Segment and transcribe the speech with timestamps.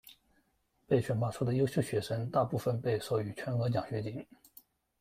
[0.87, 4.25] 被选拔出的优秀学生大部分被授予全额奖学金。